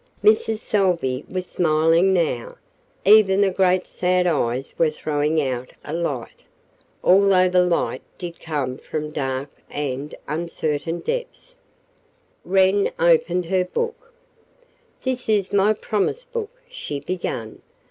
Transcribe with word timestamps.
Mrs. 0.23 0.57
Salvey 0.57 1.23
was 1.29 1.45
smiling 1.45 2.11
now 2.11 2.55
even 3.05 3.41
the 3.41 3.51
great 3.51 3.85
sad 3.85 4.25
eyes 4.25 4.73
were 4.79 4.89
throwing 4.89 5.39
out 5.39 5.73
a 5.85 5.93
light, 5.93 6.39
although 7.03 7.47
the 7.47 7.63
light 7.63 8.01
did 8.17 8.39
come 8.39 8.79
from 8.79 9.11
dark 9.11 9.49
and 9.69 10.15
uncertain 10.27 11.01
depths. 11.01 11.53
Wren 12.43 12.89
opened 12.97 13.45
her 13.45 13.63
book. 13.63 14.11
"This 15.03 15.29
is 15.29 15.53
my 15.53 15.71
promise 15.71 16.23
book," 16.25 16.49
she 16.67 16.99
began. 16.99 17.61